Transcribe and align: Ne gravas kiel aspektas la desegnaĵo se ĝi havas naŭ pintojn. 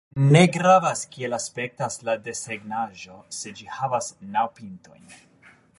Ne 0.35 0.39
gravas 0.53 1.03
kiel 1.15 1.35
aspektas 1.37 1.99
la 2.09 2.15
desegnaĵo 2.29 3.21
se 3.41 3.55
ĝi 3.61 3.69
havas 3.77 4.13
naŭ 4.37 4.49
pintojn. 4.59 5.11